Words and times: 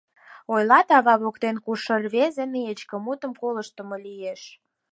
Ойлат: 0.53 0.87
«Ава 0.97 1.15
воктен 1.23 1.55
кушшо 1.65 1.93
рвезе 2.03 2.45
нечке, 2.53 2.95
мутым 3.05 3.31
колыштдымо 3.41 3.97
лиеш». 4.05 4.41